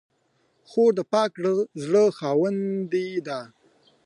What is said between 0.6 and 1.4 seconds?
خور د پاک